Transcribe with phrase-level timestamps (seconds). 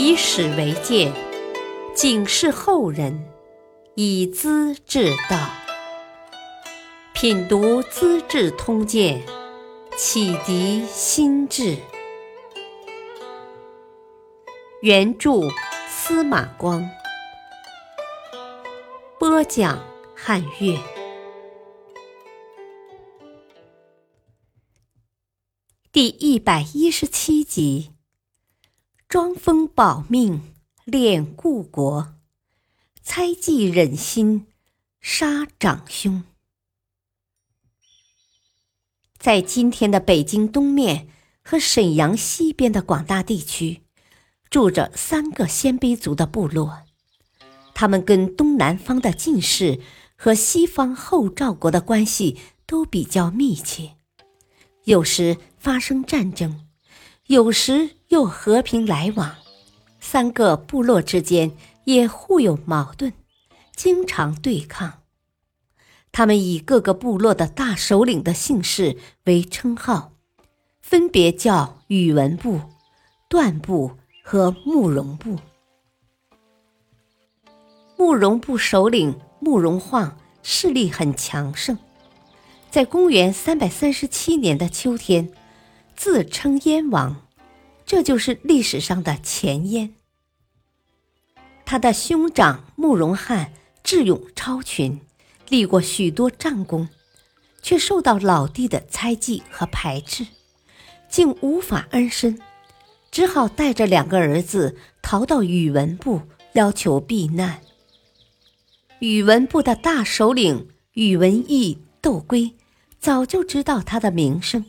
[0.00, 1.12] 以史为鉴，
[1.92, 3.28] 警示后人，
[3.96, 5.50] 以资治道。
[7.12, 9.20] 品读《资治通鉴》，
[9.96, 11.76] 启迪心智。
[14.82, 15.40] 原著
[15.88, 16.88] 司马光，
[19.18, 19.84] 播讲
[20.14, 20.78] 汉乐。
[25.90, 27.90] 第一百一十七集：
[29.08, 30.42] 庄封保命，
[30.84, 32.12] 恋故国；
[33.00, 34.46] 猜忌忍心，
[35.00, 36.24] 杀长兄。
[39.16, 41.08] 在今天的北京东面
[41.42, 43.80] 和沈阳西边的广大地区，
[44.50, 46.82] 住着三个鲜卑族的部落，
[47.74, 49.80] 他们跟东南方的晋氏
[50.16, 53.92] 和西方后赵国的关系都比较密切，
[54.84, 56.68] 有时发生战争，
[57.28, 59.36] 有时又和平来往，
[60.00, 61.52] 三个部落之间
[61.84, 63.12] 也互有矛盾，
[63.76, 65.02] 经常对抗。
[66.10, 70.12] 他们以各个部落的大首领的姓氏为称号，
[70.80, 72.60] 分别叫宇文部、
[73.28, 73.92] 段部
[74.24, 75.38] 和慕容部。
[77.98, 81.76] 慕容部首领慕容晃势力很强盛，
[82.70, 85.30] 在公元三百三十七年的秋天，
[85.94, 87.27] 自称燕王，
[87.88, 89.94] 这就是历史上的前燕。
[91.64, 95.00] 他的兄长慕容翰智勇超群。
[95.48, 96.90] 立过许多战功，
[97.62, 100.26] 却受到老弟的猜忌和排斥，
[101.08, 102.38] 竟无法安身，
[103.10, 106.20] 只好带着两个儿子逃到宇文部，
[106.52, 107.62] 要求避难。
[108.98, 112.54] 宇文部的大首领宇文义、窦归
[113.00, 114.66] 早就知道他的名声，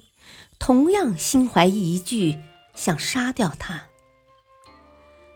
[0.59, 2.39] 同样心怀疑惧，
[2.79, 3.87] 想杀掉他。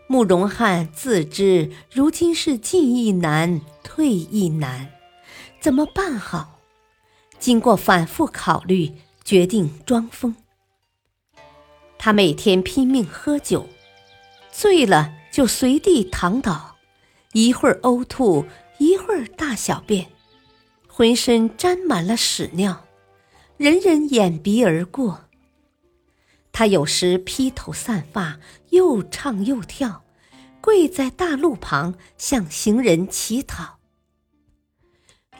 [0.06, 4.90] 慕容翰自知如今是进亦难，退亦难。
[5.60, 6.60] 怎么办好？
[7.38, 8.92] 经过反复考虑，
[9.24, 10.34] 决定装疯。
[11.98, 13.68] 他每天拼命喝酒，
[14.50, 16.76] 醉了就随地躺倒，
[17.32, 18.46] 一会儿呕吐，
[18.78, 20.06] 一会儿大小便，
[20.88, 22.84] 浑身沾满了屎尿，
[23.58, 25.24] 人人掩鼻而过。
[26.54, 28.38] 他有时披头散发，
[28.70, 30.04] 又唱又跳，
[30.60, 33.80] 跪在大路旁向行人乞讨。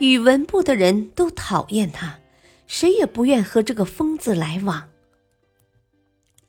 [0.00, 2.18] 宇文部的人都讨厌他，
[2.66, 4.88] 谁也不愿和这个疯子来往。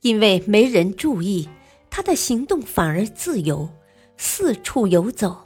[0.02, 1.48] 因为没人注意，
[1.92, 3.70] 他的行动反而自由，
[4.18, 5.44] 四处游走，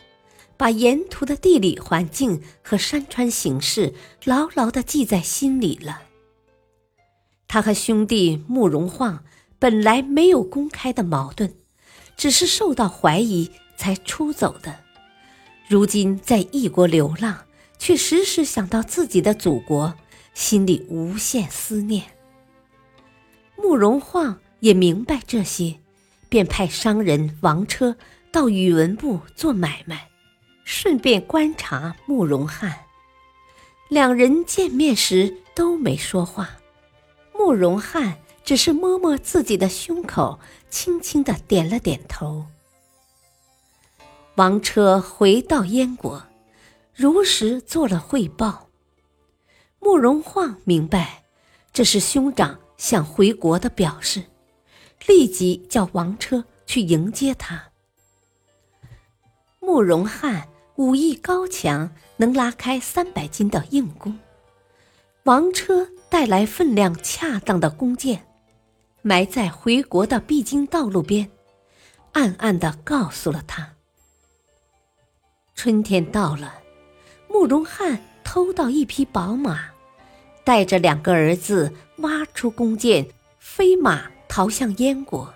[0.55, 3.93] 把沿途的地理环境和山川形势
[4.23, 6.03] 牢牢地记在心里了。
[7.49, 9.25] 他和兄弟慕容晃
[9.59, 11.51] 本来没有公开的矛盾，
[12.15, 14.79] 只是受到怀疑才出走的，
[15.67, 17.39] 如今在异国流浪。
[17.81, 19.95] 却时时想到自己的祖国，
[20.33, 22.03] 心里无限思念。
[23.55, 25.79] 慕容晃也明白这些，
[26.27, 27.95] 便派商人王车
[28.33, 30.09] 到宇文部做买卖，
[30.65, 32.79] 顺便观察慕容翰。
[33.87, 36.58] 两人见面时都没说话，
[37.39, 42.45] 慕容翰只是摸摸自己的胸口，轻轻的点了点头。
[44.35, 46.21] 王车回到燕国。
[46.93, 48.67] 如实做了汇报。
[49.79, 51.23] 慕容晃明白，
[51.71, 54.25] 这是兄长想回国的表示，
[55.07, 57.69] 立即叫王车去迎接他。
[59.61, 64.19] 慕容翰武艺高强，能拉开三百斤的硬弓。
[65.25, 68.25] 王车带来分量恰当的弓箭，
[69.01, 71.29] 埋在回国的必经道路边，
[72.13, 73.75] 暗暗的告诉了他：
[75.55, 76.55] 春天到了。
[77.27, 79.69] 慕容翰偷到一匹宝马，
[80.43, 83.07] 带着两个儿子挖出弓箭，
[83.37, 85.31] 飞马逃向燕国。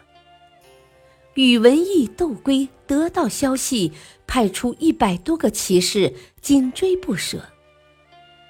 [1.36, 3.91] 宇文义、窦归得到消息，
[4.26, 7.50] 派出一百多个骑士紧追不舍。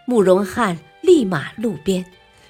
[0.05, 2.05] 慕容翰立马路边，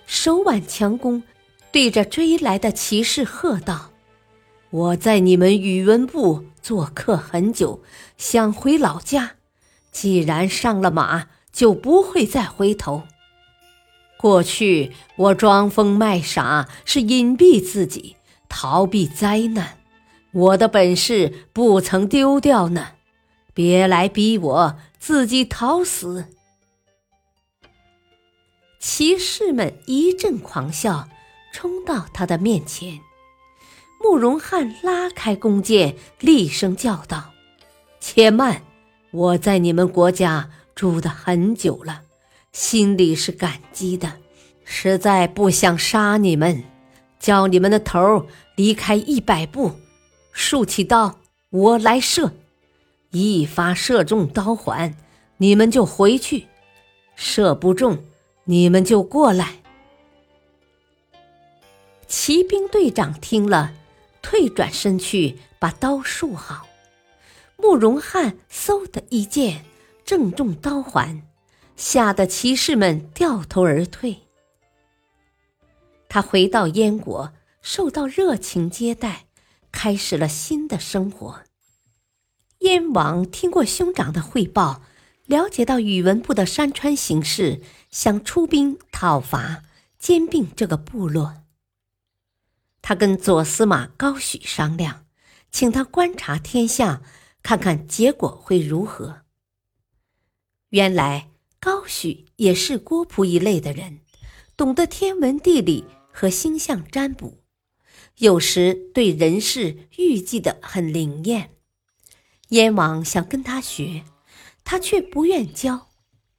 [0.06, 1.24] 手挽强弓，
[1.72, 3.92] 对着追来的骑士喝道
[4.70, 7.82] ：“我在你们宇文部做客很久，
[8.16, 9.32] 想回老家。”
[9.92, 13.04] 既然上了马，就不会再回头。
[14.18, 18.16] 过去我装疯卖傻，是隐蔽自己，
[18.48, 19.80] 逃避灾难。
[20.32, 22.90] 我的本事不曾丢掉呢，
[23.54, 26.26] 别来逼我自己讨死。
[28.86, 31.08] 骑士们一阵狂笑，
[31.54, 33.00] 冲到他的面前。
[34.04, 37.32] 慕容翰拉开弓箭，厉声叫道
[38.02, 38.62] ：“且慢！
[39.12, 42.02] 我在你们国家住的很久了，
[42.52, 44.18] 心里是感激的，
[44.66, 46.66] 实在不想杀你们。
[47.22, 48.28] 叫你们的头
[48.58, 49.72] 离开一百步，
[50.34, 51.20] 竖起刀，
[51.52, 52.34] 我来射。
[53.12, 54.94] 一发射中刀环，
[55.38, 56.48] 你们就回去；
[57.16, 58.04] 射不中，
[58.46, 59.62] 你们就过来。”
[62.08, 63.74] 骑兵队长听了。
[64.26, 66.66] 退转身去，把刀竖好。
[67.58, 69.66] 慕容翰嗖的一箭，
[70.06, 71.22] 正中刀环，
[71.76, 74.22] 吓得骑士们掉头而退。
[76.08, 79.26] 他回到燕国，受到热情接待，
[79.74, 81.42] 开始了新的生活。
[82.60, 84.82] 燕王听过兄长的汇报，
[85.26, 87.62] 了解到宇文部的山川形势，
[87.94, 89.66] 想出兵讨伐，
[90.00, 91.44] 兼并这个部落。
[92.82, 95.06] 他跟左司马高许商量，
[95.52, 97.04] 请他观察天象，
[97.44, 99.22] 看看结果会如何。
[100.70, 101.30] 原来
[101.60, 104.00] 高许也是郭璞一类的人，
[104.58, 107.44] 懂得天文地理和星象占卜，
[108.18, 111.52] 有时对人事预计的很灵验。
[112.48, 114.04] 燕王想跟他学，
[114.64, 115.92] 他却不愿教。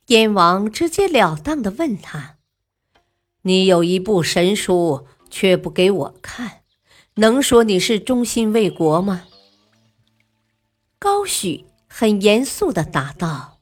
[0.07, 2.37] 燕王直截了当的问他
[3.43, 6.61] ：“你有一部神书。”却不给我看，
[7.15, 9.25] 能说你是忠心为国吗？
[10.97, 13.59] 高许很严肃的答道：“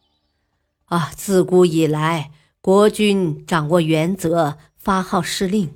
[0.84, 2.30] 啊，自古以来，
[2.60, 5.72] 国君掌握原则，发号施令，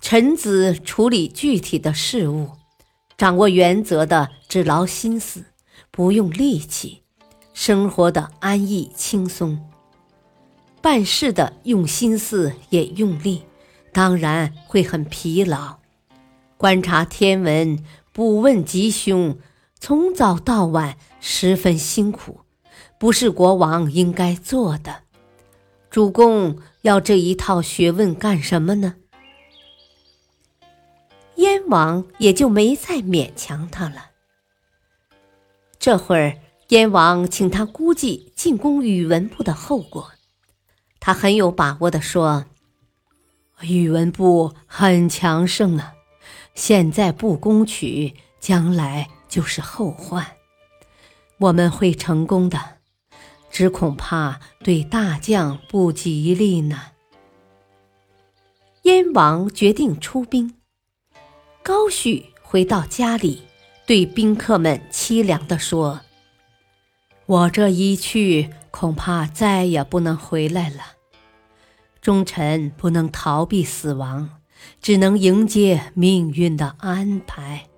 [0.00, 2.50] 臣子处理具体的事物，
[3.16, 5.44] 掌握原则的只劳心思，
[5.92, 7.04] 不用力气，
[7.54, 9.70] 生活的安逸轻松，
[10.82, 13.44] 办事的用心思也用力。”
[13.94, 15.76] 当然会很疲劳，
[16.56, 19.36] 观察天文、卜问吉凶，
[19.78, 22.40] 从早到晚十分辛苦，
[22.98, 25.02] 不是国王应该做的。
[25.90, 28.94] 主公要这一套学问干什么呢？
[31.36, 34.12] 燕王也就没再勉强他了。
[35.78, 36.38] 这会儿，
[36.68, 40.12] 燕王请他估计进攻宇文部的后果，
[41.04, 42.44] 他很有把握的说。
[43.62, 45.94] 宇文部很强盛啊，
[46.54, 50.24] 现在不攻取，将来就是后患。
[51.38, 52.78] 我们会成功的，
[53.50, 56.80] 只恐怕对大将不吉利呢。
[58.82, 60.54] 燕王决定出兵，
[61.64, 63.42] 高煦回到家里，
[63.86, 66.00] 对宾客们凄凉地说
[67.26, 70.94] ：“我这一去，恐怕再也不能回来了。”
[72.02, 74.40] 忠臣不能逃避死亡，
[74.80, 77.68] 只能迎接命运的安排。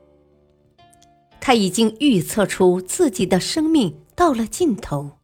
[1.38, 5.18] 他已经预测出自己的生命到了尽头。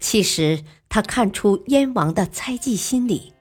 [0.00, 3.32] 其实他看出燕王的猜忌心理，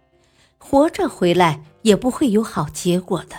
[0.59, 3.35] 活着回来也不会有好结果的。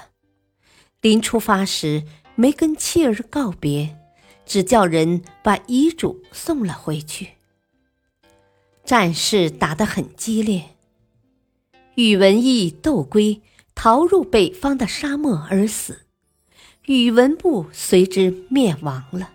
[1.00, 2.02] 临出发时
[2.34, 3.96] 没跟妻儿告别，
[4.44, 7.34] 只叫人把遗嘱送了回去。
[8.84, 10.76] 战事打得很激烈。
[11.94, 13.40] 宇文义斗归，
[13.74, 16.06] 逃入北方的沙漠而死，
[16.84, 19.32] 宇文部随之灭亡了。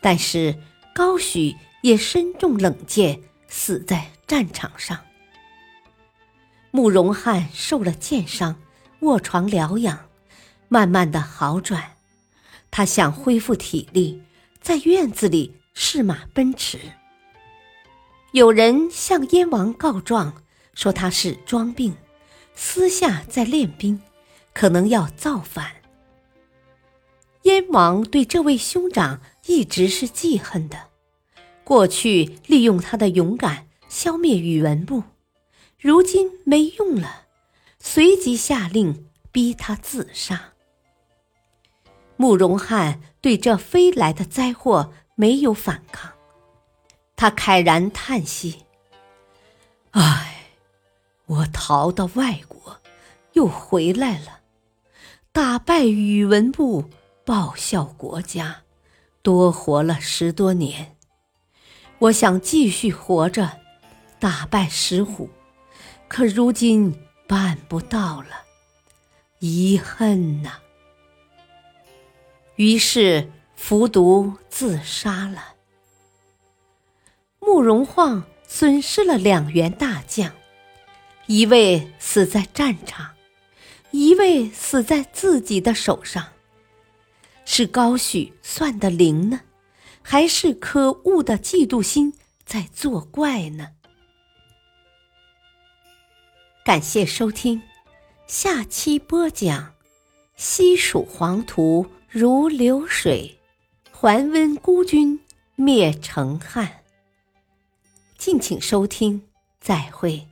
[0.00, 0.56] 但是
[0.94, 5.00] 高许也身中冷箭，死在战场上。
[6.70, 8.60] 慕容翰受了箭伤，
[9.00, 10.08] 卧床疗养，
[10.68, 11.96] 慢慢的好转。
[12.70, 14.22] 他想恢复体力，
[14.60, 16.78] 在院子里试马奔驰。
[18.36, 20.42] 有人向燕王告状。
[20.74, 21.96] 说他是装病，
[22.54, 23.98] 私下在练兵，
[24.52, 25.76] 可能要造反。
[27.44, 30.76] 燕王对这位兄长一直是记恨的，
[31.64, 35.02] 过去利用他的勇敢消灭宇文部，
[35.80, 37.22] 如今没用了，
[37.78, 40.52] 随即下令逼他自杀。
[42.18, 46.12] 慕容翰对这飞来的灾祸没有反抗，
[47.16, 48.66] 他慨然叹息
[49.90, 50.34] ：“唉。”
[51.26, 52.80] 我逃到外国，
[53.32, 54.42] 又回来了，
[55.32, 56.88] 打败宇文部，
[57.24, 58.62] 报效国家，
[59.22, 60.94] 多活了十多年。
[61.98, 63.58] 我想继续活着，
[64.20, 65.28] 打败石虎，
[66.06, 66.96] 可如今
[67.26, 68.44] 办不到了，
[69.40, 70.60] 遗恨呐。
[72.54, 75.55] 于是服毒自杀了。
[77.46, 80.32] 慕容晃损失了两员大将。
[81.26, 83.12] 一位死在战场，
[83.92, 86.26] 一位死在自己的手上。
[87.44, 89.42] 是高许算的灵呢，
[90.02, 92.12] 还是可恶的嫉妒心
[92.44, 93.68] 在作怪呢？
[96.64, 97.62] 感谢收听，
[98.26, 99.72] 下期播讲：
[100.34, 103.38] 西蜀黄土如流水，
[103.92, 105.20] 桓温孤军
[105.54, 106.82] 灭成汉。
[108.18, 109.22] 敬请收听，
[109.60, 110.26] 再会。